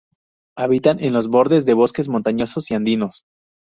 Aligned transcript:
Habitan 0.57 0.97
en 0.99 1.13
los 1.13 1.27
bordes 1.27 1.63
de 1.63 1.75
bosques 1.75 2.07
montañosos 2.09 2.71
y 2.71 2.73
andinos. 2.73 3.21